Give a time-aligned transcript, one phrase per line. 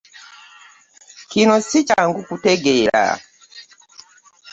[1.31, 3.03] Kino si kyangu kutegeera.